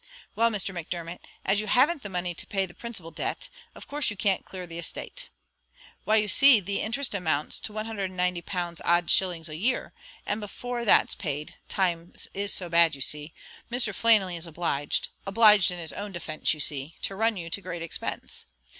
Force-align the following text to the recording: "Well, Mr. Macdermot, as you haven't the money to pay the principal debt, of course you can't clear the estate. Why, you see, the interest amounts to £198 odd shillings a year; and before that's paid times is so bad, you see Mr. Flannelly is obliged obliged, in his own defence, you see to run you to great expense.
"Well, 0.35 0.49
Mr. 0.49 0.73
Macdermot, 0.73 1.19
as 1.45 1.59
you 1.59 1.67
haven't 1.67 2.01
the 2.01 2.09
money 2.09 2.33
to 2.33 2.47
pay 2.47 2.65
the 2.65 2.73
principal 2.73 3.11
debt, 3.11 3.49
of 3.75 3.85
course 3.87 4.09
you 4.09 4.17
can't 4.17 4.43
clear 4.43 4.65
the 4.65 4.79
estate. 4.79 5.29
Why, 6.05 6.15
you 6.15 6.27
see, 6.27 6.59
the 6.59 6.79
interest 6.81 7.13
amounts 7.13 7.59
to 7.59 7.71
£198 7.73 8.81
odd 8.83 9.11
shillings 9.11 9.47
a 9.47 9.55
year; 9.57 9.93
and 10.25 10.41
before 10.41 10.85
that's 10.85 11.13
paid 11.13 11.53
times 11.69 12.27
is 12.33 12.51
so 12.51 12.67
bad, 12.67 12.95
you 12.95 13.01
see 13.01 13.31
Mr. 13.71 13.93
Flannelly 13.93 14.37
is 14.37 14.47
obliged 14.47 15.09
obliged, 15.27 15.69
in 15.69 15.77
his 15.77 15.93
own 15.93 16.11
defence, 16.11 16.51
you 16.55 16.59
see 16.59 16.95
to 17.03 17.15
run 17.15 17.37
you 17.37 17.51
to 17.51 17.61
great 17.61 17.83
expense. 17.83 18.47